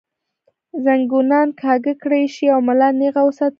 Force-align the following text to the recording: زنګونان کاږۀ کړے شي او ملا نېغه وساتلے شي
زنګونان 0.85 1.47
کاږۀ 1.61 1.93
کړے 2.03 2.21
شي 2.35 2.45
او 2.53 2.59
ملا 2.67 2.89
نېغه 2.99 3.21
وساتلے 3.27 3.49
شي 3.49 3.49